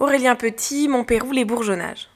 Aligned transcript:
Aurélien 0.00 0.34
Petit, 0.34 0.88
Montpérou, 0.88 1.30
les 1.30 1.44
bourgeonnages. 1.44 2.08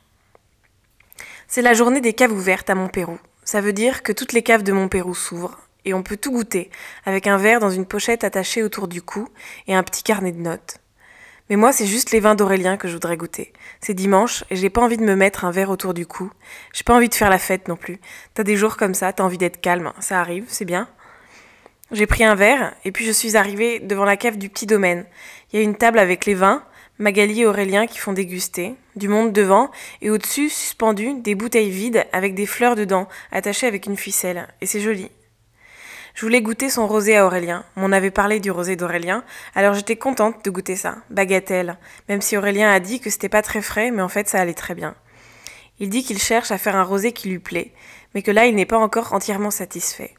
C'est 1.46 1.62
la 1.62 1.74
journée 1.74 2.00
des 2.00 2.12
caves 2.12 2.32
ouvertes 2.32 2.68
à 2.70 2.74
Montpérou. 2.74 3.20
Ça 3.44 3.60
veut 3.60 3.72
dire 3.72 4.02
que 4.02 4.10
toutes 4.10 4.32
les 4.32 4.42
caves 4.42 4.64
de 4.64 4.72
Montpérou 4.72 5.14
s'ouvrent 5.14 5.56
et 5.84 5.94
on 5.94 6.02
peut 6.02 6.16
tout 6.16 6.32
goûter, 6.32 6.72
avec 7.06 7.28
un 7.28 7.36
verre 7.36 7.60
dans 7.60 7.70
une 7.70 7.86
pochette 7.86 8.24
attachée 8.24 8.64
autour 8.64 8.88
du 8.88 9.00
cou 9.00 9.28
et 9.68 9.76
un 9.76 9.84
petit 9.84 10.02
carnet 10.02 10.32
de 10.32 10.40
notes. 10.40 10.78
Mais 11.50 11.56
moi, 11.56 11.70
c'est 11.70 11.86
juste 11.86 12.10
les 12.10 12.18
vins 12.18 12.34
d'Aurélien 12.34 12.76
que 12.76 12.88
je 12.88 12.94
voudrais 12.94 13.16
goûter. 13.16 13.52
C'est 13.80 13.94
dimanche 13.94 14.42
et 14.50 14.56
j'ai 14.56 14.70
pas 14.70 14.82
envie 14.82 14.98
de 14.98 15.04
me 15.04 15.14
mettre 15.14 15.44
un 15.44 15.52
verre 15.52 15.70
autour 15.70 15.94
du 15.94 16.04
cou. 16.04 16.32
J'ai 16.72 16.82
pas 16.82 16.96
envie 16.96 17.08
de 17.08 17.14
faire 17.14 17.30
la 17.30 17.38
fête 17.38 17.68
non 17.68 17.76
plus. 17.76 18.00
T'as 18.34 18.42
des 18.42 18.56
jours 18.56 18.76
comme 18.76 18.92
ça, 18.92 19.12
t'as 19.12 19.22
envie 19.22 19.38
d'être 19.38 19.60
calme. 19.60 19.92
Ça 20.00 20.20
arrive, 20.20 20.46
c'est 20.48 20.64
bien. 20.64 20.88
J'ai 21.92 22.06
pris 22.06 22.24
un 22.24 22.34
verre 22.34 22.74
et 22.84 22.90
puis 22.90 23.06
je 23.06 23.12
suis 23.12 23.36
arrivée 23.36 23.78
devant 23.78 24.04
la 24.04 24.16
cave 24.16 24.36
du 24.36 24.48
petit 24.48 24.66
domaine. 24.66 25.06
Il 25.52 25.60
y 25.60 25.62
a 25.62 25.64
une 25.64 25.76
table 25.76 26.00
avec 26.00 26.26
les 26.26 26.34
vins, 26.34 26.64
Magali 26.98 27.42
et 27.42 27.46
Aurélien 27.46 27.86
qui 27.86 27.98
font 27.98 28.12
déguster, 28.12 28.74
du 28.96 29.08
monde 29.08 29.32
devant, 29.32 29.70
et 30.02 30.10
au-dessus, 30.10 30.48
suspendu, 30.48 31.14
des 31.20 31.36
bouteilles 31.36 31.70
vides 31.70 32.04
avec 32.12 32.34
des 32.34 32.46
fleurs 32.46 32.74
dedans, 32.74 33.08
attachées 33.30 33.68
avec 33.68 33.86
une 33.86 33.96
ficelle. 33.96 34.48
Et 34.60 34.66
c'est 34.66 34.80
joli. 34.80 35.10
Je 36.14 36.26
voulais 36.26 36.42
goûter 36.42 36.68
son 36.68 36.88
rosé 36.88 37.16
à 37.16 37.24
Aurélien. 37.24 37.64
On 37.76 37.92
avait 37.92 38.10
parlé 38.10 38.40
du 38.40 38.50
rosé 38.50 38.74
d'Aurélien, 38.74 39.22
alors 39.54 39.74
j'étais 39.74 39.94
contente 39.94 40.44
de 40.44 40.50
goûter 40.50 40.74
ça. 40.74 40.96
Bagatelle. 41.10 41.78
Même 42.08 42.20
si 42.20 42.36
Aurélien 42.36 42.72
a 42.72 42.80
dit 42.80 42.98
que 42.98 43.10
c'était 43.10 43.28
pas 43.28 43.42
très 43.42 43.62
frais, 43.62 43.92
mais 43.92 44.02
en 44.02 44.08
fait 44.08 44.28
ça 44.28 44.40
allait 44.40 44.52
très 44.54 44.74
bien. 44.74 44.96
Il 45.78 45.90
dit 45.90 46.02
qu'il 46.02 46.18
cherche 46.18 46.50
à 46.50 46.58
faire 46.58 46.74
un 46.74 46.82
rosé 46.82 47.12
qui 47.12 47.28
lui 47.28 47.38
plaît, 47.38 47.72
mais 48.12 48.22
que 48.22 48.32
là 48.32 48.46
il 48.46 48.56
n'est 48.56 48.66
pas 48.66 48.78
encore 48.78 49.12
entièrement 49.12 49.52
satisfait. 49.52 50.14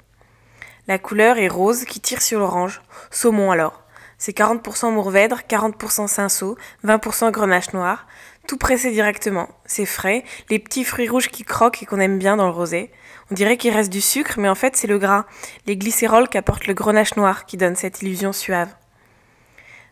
La 0.88 0.98
couleur 0.98 1.38
est 1.38 1.50
rose 1.50 1.84
qui 1.84 2.00
tire 2.00 2.22
sur 2.22 2.40
l'orange. 2.40 2.82
Saumon 3.12 3.52
alors. 3.52 3.84
C'est 4.20 4.38
40% 4.38 4.92
Mourvèdre, 4.92 5.40
40% 5.50 6.08
Cinsault, 6.08 6.58
20% 6.86 7.32
Grenache 7.32 7.74
noir. 7.74 8.06
Tout 8.48 8.58
pressé 8.58 8.92
directement. 8.92 9.48
C'est 9.66 9.86
frais, 9.86 10.24
les 10.50 10.60
petits 10.60 10.84
fruits 10.84 11.08
rouges 11.08 11.30
qui 11.30 11.44
croquent 11.44 11.82
et 11.82 11.86
qu'on 11.86 12.00
aime 12.00 12.20
bien 12.20 12.36
dans 12.36 12.48
le 12.48 12.54
rosé. 12.54 12.92
On 13.32 13.34
dirait 13.34 13.58
qu'il 13.58 13.74
reste 13.74 13.92
du 13.92 14.02
sucre, 14.02 14.36
mais 14.38 14.50
en 14.50 14.56
fait 14.56 14.76
c'est 14.76 14.88
le 14.88 15.00
gras, 15.00 15.26
les 15.68 15.78
glycérols 15.78 16.28
qu'apporte 16.28 16.68
le 16.68 16.74
grenache 16.74 17.16
noir 17.16 17.46
qui 17.46 17.58
donne 17.58 17.76
cette 17.76 18.02
illusion 18.02 18.34
suave. 18.34 18.76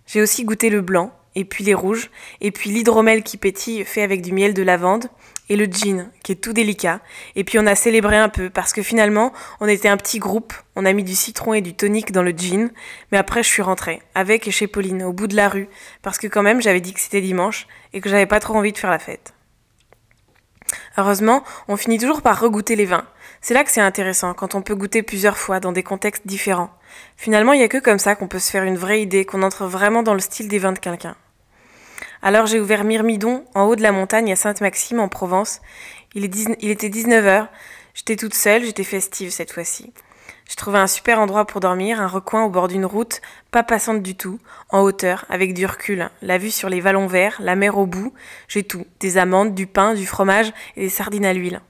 J'ai 0.06 0.22
aussi 0.22 0.44
goûté 0.44 0.70
le 0.70 0.82
blanc, 0.82 1.14
et 1.36 1.46
puis 1.46 1.64
les 1.64 1.76
rouges, 1.76 2.10
et 2.42 2.52
puis 2.52 2.70
l'hydromel 2.70 3.24
qui 3.24 3.38
pétille 3.38 3.86
fait 3.86 4.02
avec 4.02 4.22
du 4.22 4.34
miel 4.34 4.54
de 4.54 4.64
lavande, 4.64 5.08
et 5.50 5.56
le 5.56 5.66
gin 5.66 6.12
qui 6.24 6.34
est 6.34 6.36
tout 6.36 6.54
délicat. 6.54 7.00
Et 7.36 7.44
puis 7.44 7.60
on 7.60 7.66
a 7.66 7.76
célébré 7.76 8.18
un 8.18 8.30
peu 8.30 8.50
parce 8.50 8.74
que 8.74 8.82
finalement 8.82 9.34
on 9.60 9.68
était 9.68 9.90
un 9.90 9.98
petit 9.98 10.20
groupe, 10.20 10.54
on 10.76 10.86
a 10.86 10.94
mis 10.94 11.04
du 11.04 11.16
citron 11.16 11.54
et 11.54 11.62
du 11.62 11.74
tonic 11.74 12.12
dans 12.12 12.24
le 12.24 12.32
gin, 12.32 12.72
mais 13.12 13.18
après 13.18 13.44
je 13.44 13.50
suis 13.50 13.62
rentrée 13.62 14.02
avec 14.16 14.48
et 14.48 14.52
chez 14.52 14.68
Pauline 14.68 15.04
au 15.04 15.14
bout 15.14 15.28
de 15.28 15.36
la 15.36 15.50
rue 15.50 15.70
parce 16.02 16.18
que 16.18 16.28
quand 16.28 16.44
même 16.44 16.62
j'avais 16.62 16.82
dit 16.82 16.94
que 16.94 17.00
c'était 17.00 17.22
dimanche 17.22 17.68
et 17.94 18.02
que 18.02 18.10
j'avais 18.10 18.26
pas 18.26 18.40
trop 18.40 18.56
envie 18.56 18.72
de 18.72 18.78
faire 18.78 18.92
la 18.92 19.00
fête. 19.00 19.34
Heureusement, 20.98 21.44
on 21.68 21.78
finit 21.78 21.98
toujours 21.98 22.22
par 22.22 22.40
regoûter 22.40 22.76
les 22.76 22.86
vins. 22.86 23.06
C'est 23.40 23.54
là 23.54 23.64
que 23.64 23.72
c'est 23.72 23.82
intéressant, 23.82 24.34
quand 24.34 24.56
on 24.56 24.62
peut 24.62 24.76
goûter 24.76 25.04
plusieurs 25.04 25.38
fois 25.38 25.60
dans 25.60 25.72
des 25.72 25.84
contextes 25.84 26.26
différents. 26.26 26.72
Finalement, 27.16 27.54
il 27.54 27.60
n'y 27.60 27.64
a 27.64 27.70
que 27.70 27.78
comme 27.78 28.00
ça 28.00 28.16
qu'on 28.16 28.28
peut 28.28 28.40
se 28.40 28.52
faire 28.52 28.64
une 28.64 28.78
vraie 28.78 29.02
idée, 29.02 29.24
qu'on 29.24 29.44
entre 29.44 29.66
vraiment 29.66 30.04
dans 30.04 30.14
le 30.14 30.20
style 30.20 30.48
des 30.48 30.60
vins 30.60 30.74
de 30.74 30.80
quelqu'un. 30.80 31.16
Alors 32.22 32.48
j'ai 32.48 32.60
ouvert 32.60 32.84
Myrmidon 32.84 33.46
en 33.54 33.64
haut 33.64 33.76
de 33.76 33.82
la 33.82 33.92
montagne 33.92 34.32
à 34.32 34.36
Sainte-Maxime 34.36 35.00
en 35.00 35.08
Provence. 35.08 35.62
Il, 36.16 36.26
était 36.26 36.90
19h, 36.90 37.48
j'étais 37.94 38.16
toute 38.16 38.34
seule, 38.34 38.64
j'étais 38.64 38.84
festive 38.84 39.30
cette 39.30 39.52
fois-ci. 39.52 39.94
Je 40.50 40.56
trouvais 40.56 40.80
un 40.80 40.88
super 40.88 41.20
endroit 41.20 41.46
pour 41.46 41.60
dormir, 41.60 42.02
un 42.02 42.08
recoin 42.08 42.44
au 42.44 42.50
bord 42.50 42.70
d'une 42.70 42.86
route, 42.86 43.22
pas 43.52 43.64
passante 43.64 44.02
du 44.02 44.16
tout, 44.16 44.40
en 44.70 44.82
hauteur, 44.82 45.26
avec 45.30 45.54
du 45.54 45.66
recul, 45.66 46.10
la 46.22 46.38
vue 46.38 46.52
sur 46.52 46.70
les 46.70 46.80
vallons 46.80 47.08
verts, 47.08 47.38
la 47.40 47.56
mer 47.56 47.78
au 47.78 47.86
bout, 47.86 48.14
j'ai 48.48 48.64
tout, 48.64 48.86
des 49.00 49.18
amandes, 49.18 49.54
du 49.54 49.68
pain, 49.68 49.94
du 49.94 50.06
fromage 50.06 50.54
et 50.76 50.82
des 50.82 50.90
sardines 50.90 51.26
à 51.26 51.34
l'huile. 51.34 51.62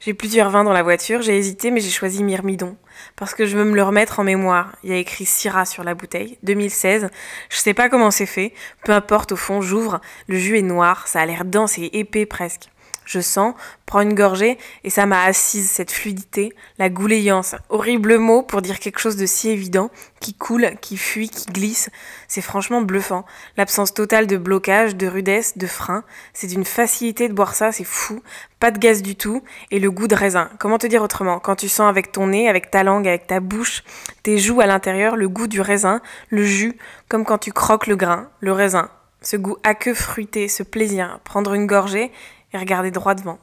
J'ai 0.00 0.14
plusieurs 0.14 0.48
vins 0.48 0.64
dans 0.64 0.72
la 0.72 0.82
voiture, 0.82 1.20
j'ai 1.20 1.36
hésité, 1.36 1.70
mais 1.70 1.80
j'ai 1.80 1.90
choisi 1.90 2.24
Myrmidon. 2.24 2.74
Parce 3.16 3.34
que 3.34 3.44
je 3.44 3.54
veux 3.54 3.66
me 3.66 3.74
le 3.74 3.82
remettre 3.82 4.18
en 4.18 4.24
mémoire. 4.24 4.74
Il 4.82 4.88
y 4.88 4.94
a 4.94 4.96
écrit 4.96 5.26
Syrah 5.26 5.66
sur 5.66 5.84
la 5.84 5.94
bouteille, 5.94 6.38
2016. 6.42 7.10
Je 7.50 7.56
sais 7.58 7.74
pas 7.74 7.90
comment 7.90 8.10
c'est 8.10 8.24
fait. 8.24 8.54
Peu 8.82 8.92
importe, 8.92 9.32
au 9.32 9.36
fond, 9.36 9.60
j'ouvre. 9.60 10.00
Le 10.26 10.38
jus 10.38 10.56
est 10.56 10.62
noir, 10.62 11.06
ça 11.06 11.20
a 11.20 11.26
l'air 11.26 11.44
dense 11.44 11.76
et 11.76 11.90
épais 11.92 12.24
presque. 12.24 12.70
Je 13.10 13.18
sens, 13.18 13.54
prends 13.86 14.02
une 14.02 14.14
gorgée, 14.14 14.56
et 14.84 14.90
ça 14.90 15.04
m'a 15.04 15.24
assise, 15.24 15.68
cette 15.68 15.90
fluidité, 15.90 16.52
la 16.78 16.88
gouléance. 16.88 17.56
Horrible 17.68 18.18
mot 18.18 18.42
pour 18.42 18.62
dire 18.62 18.78
quelque 18.78 19.00
chose 19.00 19.16
de 19.16 19.26
si 19.26 19.48
évident, 19.48 19.90
qui 20.20 20.32
coule, 20.32 20.76
qui 20.80 20.96
fuit, 20.96 21.28
qui 21.28 21.46
glisse. 21.46 21.90
C'est 22.28 22.40
franchement 22.40 22.82
bluffant. 22.82 23.26
L'absence 23.56 23.94
totale 23.94 24.28
de 24.28 24.36
blocage, 24.36 24.94
de 24.94 25.08
rudesse, 25.08 25.58
de 25.58 25.66
frein. 25.66 26.04
C'est 26.34 26.46
d'une 26.46 26.64
facilité 26.64 27.28
de 27.28 27.34
boire 27.34 27.56
ça, 27.56 27.72
c'est 27.72 27.82
fou. 27.82 28.22
Pas 28.60 28.70
de 28.70 28.78
gaz 28.78 29.02
du 29.02 29.16
tout. 29.16 29.42
Et 29.72 29.80
le 29.80 29.90
goût 29.90 30.06
de 30.06 30.14
raisin. 30.14 30.48
Comment 30.60 30.78
te 30.78 30.86
dire 30.86 31.02
autrement? 31.02 31.40
Quand 31.40 31.56
tu 31.56 31.68
sens 31.68 31.88
avec 31.88 32.12
ton 32.12 32.28
nez, 32.28 32.48
avec 32.48 32.70
ta 32.70 32.84
langue, 32.84 33.08
avec 33.08 33.26
ta 33.26 33.40
bouche, 33.40 33.82
tes 34.22 34.38
joues 34.38 34.60
à 34.60 34.66
l'intérieur, 34.66 35.16
le 35.16 35.28
goût 35.28 35.48
du 35.48 35.60
raisin, 35.60 36.00
le 36.28 36.44
jus, 36.44 36.78
comme 37.08 37.24
quand 37.24 37.38
tu 37.38 37.50
croques 37.50 37.88
le 37.88 37.96
grain, 37.96 38.28
le 38.38 38.52
raisin. 38.52 38.88
Ce 39.20 39.36
goût 39.36 39.56
aqueux 39.64 39.94
fruité, 39.94 40.46
ce 40.46 40.62
plaisir, 40.62 41.18
prendre 41.24 41.52
une 41.52 41.66
gorgée 41.66 42.12
et 42.52 42.58
regarder 42.58 42.90
droit 42.90 43.14
devant. 43.14 43.38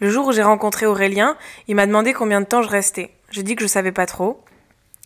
Le 0.00 0.10
jour 0.10 0.26
où 0.26 0.32
j'ai 0.32 0.42
rencontré 0.42 0.86
Aurélien, 0.86 1.36
il 1.68 1.76
m'a 1.76 1.86
demandé 1.86 2.12
combien 2.12 2.40
de 2.40 2.46
temps 2.46 2.62
je 2.62 2.68
restais. 2.68 3.10
J'ai 3.30 3.42
dit 3.42 3.56
que 3.56 3.62
je 3.62 3.68
savais 3.68 3.92
pas 3.92 4.06
trop, 4.06 4.44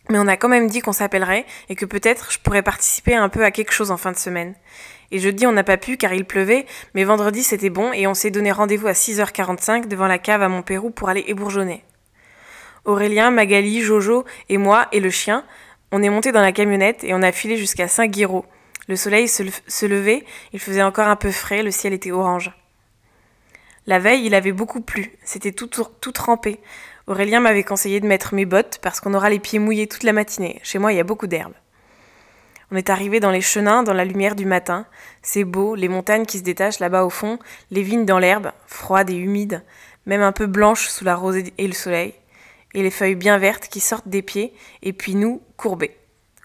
mais 0.09 0.17
on 0.17 0.27
a 0.27 0.35
quand 0.35 0.49
même 0.49 0.67
dit 0.67 0.81
qu'on 0.81 0.91
s'appellerait 0.91 1.45
et 1.69 1.75
que 1.75 1.85
peut-être 1.85 2.31
je 2.31 2.39
pourrais 2.39 2.63
participer 2.63 3.15
un 3.15 3.29
peu 3.29 3.43
à 3.45 3.51
quelque 3.51 3.71
chose 3.71 3.91
en 3.91 3.97
fin 3.97 4.11
de 4.11 4.17
semaine. 4.17 4.55
Et 5.11 5.19
jeudi 5.19 5.45
on 5.47 5.51
n'a 5.51 5.63
pas 5.63 5.77
pu 5.77 5.97
car 5.97 6.13
il 6.13 6.25
pleuvait, 6.25 6.65
mais 6.95 7.03
vendredi 7.03 7.43
c'était 7.43 7.69
bon 7.69 7.93
et 7.93 8.07
on 8.07 8.13
s'est 8.13 8.31
donné 8.31 8.51
rendez-vous 8.51 8.87
à 8.87 8.93
6h45 8.93 9.87
devant 9.87 10.07
la 10.07 10.17
cave 10.17 10.41
à 10.41 10.49
Montpérou 10.49 10.89
pour 10.89 11.09
aller 11.09 11.23
ébourgeonner. 11.27 11.83
Aurélien, 12.85 13.29
Magali, 13.29 13.81
Jojo 13.81 14.25
et 14.49 14.57
moi 14.57 14.87
et 14.91 14.99
le 14.99 15.09
chien, 15.09 15.45
on 15.91 16.01
est 16.01 16.09
monté 16.09 16.31
dans 16.31 16.41
la 16.41 16.51
camionnette 16.51 17.03
et 17.03 17.13
on 17.13 17.21
a 17.21 17.31
filé 17.31 17.57
jusqu'à 17.57 17.87
Saint-Guiraud, 17.87 18.45
le 18.89 18.95
soleil 18.95 19.27
se, 19.27 19.85
levait, 19.85 20.25
il 20.51 20.59
faisait 20.59 20.81
encore 20.81 21.07
un 21.07 21.15
peu 21.15 21.29
frais, 21.29 21.61
le 21.61 21.69
ciel 21.69 21.93
était 21.93 22.11
orange. 22.11 22.51
La 23.85 23.99
veille, 23.99 24.25
il 24.25 24.33
avait 24.33 24.51
beaucoup 24.51 24.81
plu, 24.81 25.11
c'était 25.23 25.51
tout, 25.51 25.67
tout 25.67 26.11
trempé. 26.11 26.59
Aurélien 27.05 27.39
m'avait 27.39 27.63
conseillé 27.63 27.99
de 27.99 28.07
mettre 28.07 28.33
mes 28.33 28.45
bottes 28.45 28.79
parce 28.81 28.99
qu'on 28.99 29.13
aura 29.13 29.29
les 29.29 29.37
pieds 29.37 29.59
mouillés 29.59 29.85
toute 29.85 30.01
la 30.01 30.11
matinée. 30.11 30.59
Chez 30.63 30.79
moi, 30.79 30.91
il 30.91 30.95
y 30.95 30.99
a 30.99 31.03
beaucoup 31.03 31.27
d'herbe. 31.27 31.53
On 32.71 32.75
est 32.75 32.89
arrivé 32.89 33.19
dans 33.19 33.29
les 33.29 33.41
chenins, 33.41 33.83
dans 33.83 33.93
la 33.93 34.05
lumière 34.05 34.35
du 34.35 34.47
matin. 34.47 34.87
C'est 35.21 35.43
beau, 35.43 35.75
les 35.75 35.87
montagnes 35.87 36.25
qui 36.25 36.39
se 36.39 36.43
détachent 36.43 36.79
là-bas 36.79 37.05
au 37.05 37.11
fond, 37.11 37.37
les 37.69 37.83
vignes 37.83 38.05
dans 38.05 38.19
l'herbe, 38.19 38.51
froides 38.65 39.11
et 39.11 39.15
humides, 39.15 39.63
même 40.07 40.23
un 40.23 40.31
peu 40.31 40.47
blanches 40.47 40.87
sous 40.87 41.05
la 41.05 41.15
rosée 41.15 41.53
et 41.59 41.67
le 41.67 41.73
soleil, 41.73 42.15
et 42.73 42.81
les 42.81 42.91
feuilles 42.91 43.13
bien 43.13 43.37
vertes 43.37 43.67
qui 43.67 43.81
sortent 43.81 44.07
des 44.07 44.23
pieds, 44.23 44.51
et 44.81 44.93
puis 44.93 45.13
nous, 45.13 45.43
courbés. 45.57 45.95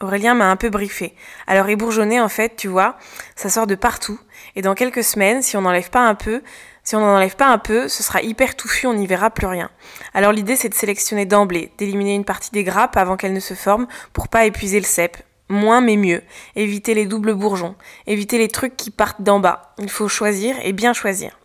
Aurélien 0.01 0.35
m'a 0.35 0.51
un 0.51 0.57
peu 0.57 0.71
briefé. 0.71 1.15
Alors 1.47 1.69
ébourgeonner, 1.69 2.21
en 2.21 2.29
fait, 2.29 2.57
tu 2.57 2.69
vois, 2.69 2.97
ça 3.37 3.49
sort 3.49 3.67
de 3.67 3.75
partout. 3.75 4.19
Et 4.57 4.63
dans 4.63 4.75
quelques 4.75 5.05
semaines, 5.05 5.43
si 5.43 5.57
on 5.57 5.63
n'enlève 5.63 5.91
pas 5.91 6.07
un 6.07 6.15
peu, 6.15 6.43
si 6.83 6.97
on 6.97 7.01
n'en 7.01 7.17
enlève 7.17 7.37
pas 7.37 7.47
un 7.47 7.59
peu, 7.59 7.89
ce 7.89 8.03
sera 8.03 8.21
hyper 8.21 8.57
touffu, 8.57 8.87
on 8.87 8.95
n'y 8.95 9.07
verra 9.07 9.31
plus 9.31 9.47
rien. 9.47 9.71
Alors 10.13 10.33
l'idée, 10.33 10.57
c'est 10.57 10.69
de 10.69 10.75
sélectionner 10.75 11.25
d'emblée, 11.25 11.73
d'éliminer 11.79 12.15
une 12.15 12.25
partie 12.25 12.51
des 12.51 12.65
grappes 12.65 12.97
avant 12.97 13.17
qu'elles 13.17 13.33
ne 13.33 13.41
se 13.41 13.55
forment 13.55 13.87
pour 14.13 14.29
pas 14.29 14.45
épuiser 14.45 14.81
le 14.81 14.85
cep. 14.85 15.17
Moins 15.49 15.81
mais 15.81 15.97
mieux. 15.97 16.23
Éviter 16.57 16.95
les 16.95 17.07
doubles 17.07 17.35
bourgeons. 17.35 17.75
Éviter 18.07 18.39
les 18.39 18.49
trucs 18.49 18.77
qui 18.77 18.91
partent 18.91 19.23
d'en 19.23 19.41
bas. 19.41 19.75
Il 19.79 19.91
faut 19.91 20.09
choisir 20.09 20.57
et 20.63 20.73
bien 20.73 20.93
choisir. 20.93 21.39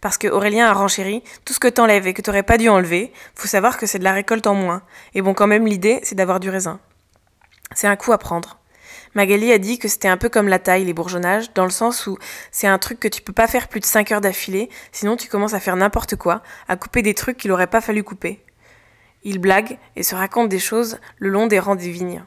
Parce 0.00 0.16
que 0.16 0.28
Aurélien 0.28 0.68
a 0.68 0.72
renchéri, 0.72 1.22
tout 1.44 1.52
ce 1.52 1.60
que 1.60 1.68
t'enlèves 1.68 2.06
et 2.06 2.14
que 2.14 2.22
t'aurais 2.22 2.42
pas 2.42 2.56
dû 2.56 2.68
enlever, 2.68 3.12
faut 3.34 3.48
savoir 3.48 3.76
que 3.76 3.86
c'est 3.86 3.98
de 3.98 4.04
la 4.04 4.12
récolte 4.12 4.46
en 4.46 4.54
moins. 4.54 4.82
Et 5.14 5.20
bon, 5.20 5.34
quand 5.34 5.46
même, 5.46 5.66
l'idée, 5.66 6.00
c'est 6.02 6.14
d'avoir 6.14 6.40
du 6.40 6.48
raisin. 6.48 6.80
C'est 7.74 7.86
un 7.86 7.96
coup 7.96 8.12
à 8.12 8.18
prendre. 8.18 8.58
Magali 9.14 9.52
a 9.52 9.58
dit 9.58 9.78
que 9.78 9.88
c'était 9.88 10.08
un 10.08 10.16
peu 10.16 10.28
comme 10.28 10.48
la 10.48 10.58
taille, 10.58 10.84
les 10.84 10.92
bourgeonnages, 10.92 11.52
dans 11.52 11.64
le 11.64 11.70
sens 11.70 12.06
où 12.06 12.18
c'est 12.50 12.66
un 12.66 12.78
truc 12.78 12.98
que 12.98 13.08
tu 13.08 13.22
peux 13.22 13.32
pas 13.32 13.46
faire 13.46 13.68
plus 13.68 13.80
de 13.80 13.84
5 13.84 14.12
heures 14.12 14.20
d'affilée, 14.20 14.70
sinon 14.92 15.16
tu 15.16 15.28
commences 15.28 15.54
à 15.54 15.60
faire 15.60 15.76
n'importe 15.76 16.16
quoi, 16.16 16.42
à 16.68 16.76
couper 16.76 17.02
des 17.02 17.14
trucs 17.14 17.36
qu'il 17.36 17.52
aurait 17.52 17.66
pas 17.66 17.80
fallu 17.80 18.02
couper. 18.02 18.44
Il 19.22 19.38
blague 19.38 19.78
et 19.96 20.02
se 20.02 20.14
raconte 20.14 20.48
des 20.48 20.58
choses 20.58 20.98
le 21.18 21.28
long 21.28 21.46
des 21.46 21.58
rangs 21.58 21.76
des 21.76 21.90
vignes. 21.90 22.24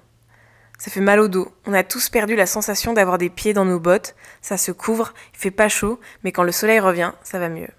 Ça 0.77 0.91
fait 0.91 1.01
mal 1.01 1.19
au 1.19 1.27
dos. 1.27 1.51
On 1.65 1.73
a 1.73 1.83
tous 1.83 2.09
perdu 2.09 2.35
la 2.35 2.45
sensation 2.45 2.93
d'avoir 2.93 3.17
des 3.17 3.29
pieds 3.29 3.53
dans 3.53 3.65
nos 3.65 3.79
bottes. 3.79 4.15
Ça 4.41 4.57
se 4.57 4.71
couvre, 4.71 5.13
il 5.33 5.39
fait 5.39 5.51
pas 5.51 5.69
chaud, 5.69 5.99
mais 6.23 6.31
quand 6.31 6.43
le 6.43 6.51
soleil 6.51 6.79
revient, 6.79 7.13
ça 7.23 7.39
va 7.39 7.49
mieux. 7.49 7.69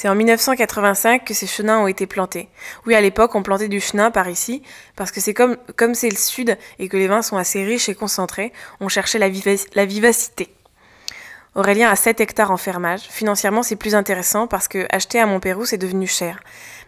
C'est 0.00 0.08
en 0.08 0.14
1985 0.14 1.24
que 1.24 1.34
ces 1.34 1.48
chenins 1.48 1.80
ont 1.80 1.88
été 1.88 2.06
plantés. 2.06 2.48
Oui, 2.86 2.94
à 2.94 3.00
l'époque, 3.00 3.34
on 3.34 3.42
plantait 3.42 3.66
du 3.66 3.80
chenin 3.80 4.12
par 4.12 4.28
ici, 4.28 4.62
parce 4.94 5.10
que 5.10 5.20
c'est 5.20 5.34
comme 5.34 5.56
comme 5.74 5.96
c'est 5.96 6.08
le 6.08 6.16
sud 6.16 6.56
et 6.78 6.88
que 6.88 6.96
les 6.96 7.08
vins 7.08 7.20
sont 7.20 7.36
assez 7.36 7.64
riches 7.64 7.88
et 7.88 7.96
concentrés, 7.96 8.52
on 8.78 8.86
cherchait 8.86 9.18
la, 9.18 9.28
vivacité. 9.28 10.54
Aurélien 11.56 11.90
a 11.90 11.96
7 11.96 12.20
hectares 12.20 12.52
en 12.52 12.56
fermage. 12.56 13.08
Financièrement, 13.10 13.64
c'est 13.64 13.74
plus 13.74 13.96
intéressant 13.96 14.46
parce 14.46 14.68
que 14.68 14.86
acheter 14.92 15.18
à 15.18 15.26
Montpérou, 15.26 15.64
c'est 15.64 15.78
devenu 15.78 16.06
cher. 16.06 16.38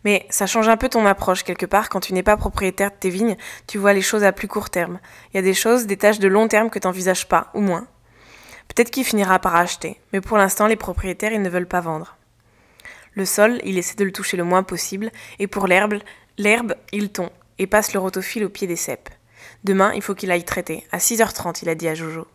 Mais 0.05 0.25
ça 0.31 0.47
change 0.47 0.69
un 0.69 0.77
peu 0.77 0.89
ton 0.89 1.05
approche 1.05 1.43
quelque 1.43 1.67
part 1.67 1.89
quand 1.89 1.99
tu 1.99 2.15
n'es 2.15 2.23
pas 2.23 2.37
propriétaire 2.37 2.93
de 2.93 2.97
tes 3.01 3.11
vignes, 3.11 3.37
tu 3.67 3.79
vois 3.79 3.93
les 3.93 4.03
choses 4.03 4.23
à 4.23 4.31
plus 4.31 4.47
court 4.47 4.71
terme. 4.71 5.01
Il 5.33 5.37
y 5.37 5.41
a 5.41 5.43
des 5.43 5.55
choses, 5.55 5.87
des 5.87 5.97
tâches 5.97 6.21
de 6.21 6.29
long 6.29 6.47
terme 6.47 6.71
que 6.71 6.79
tu 6.79 6.87
n'envisages 6.87 7.27
pas, 7.27 7.51
ou 7.55 7.61
moins. 7.61 7.89
Peut-être 8.69 8.93
qu'il 8.93 9.05
finira 9.05 9.41
par 9.41 9.57
acheter, 9.57 10.01
mais 10.13 10.21
pour 10.21 10.39
l'instant 10.39 10.69
les 10.69 10.77
propriétaires 10.77 11.33
ils 11.33 11.43
ne 11.43 11.51
veulent 11.51 11.67
pas 11.67 11.81
vendre. 11.81 12.15
Le 13.15 13.25
sol, 13.25 13.61
il 13.65 13.79
essaie 13.79 13.97
de 13.97 14.05
le 14.05 14.13
toucher 14.13 14.37
le 14.37 14.45
moins 14.45 14.63
possible, 14.63 15.11
et 15.39 15.47
pour 15.47 15.67
l'herbe, 15.67 15.99
l'herbe, 16.39 16.75
il 16.93 17.11
tond, 17.11 17.31
et 17.59 17.67
passe 17.67 17.93
le 17.93 18.01
rotophile 18.01 18.45
au 18.45 18.49
pied 18.49 18.67
des 18.67 18.77
cèpes. 18.77 19.09
Demain, 19.65 19.93
il 19.95 20.03
faut 20.03 20.15
qu'il 20.15 20.31
aille 20.31 20.45
traiter. 20.45 20.87
À 20.93 20.99
6h30, 20.99 21.61
il 21.63 21.69
a 21.69 21.75
dit 21.75 21.89
à 21.89 21.95
Jojo. 21.95 22.27